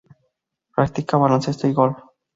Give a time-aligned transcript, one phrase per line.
[0.75, 1.95] Practica baloncesto y golf.